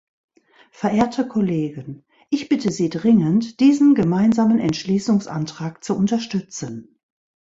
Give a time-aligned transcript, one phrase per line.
[0.71, 6.99] Verehrte Kollegen, ich bitte Sie dringend, diesen Gemeinsamen Entschließungsantrag zu unterstützen.